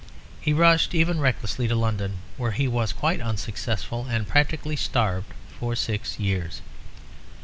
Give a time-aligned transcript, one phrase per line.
[0.41, 5.75] He rushed even recklessly to London; where he was quite unsuccessful and practically starved for
[5.75, 6.63] six years.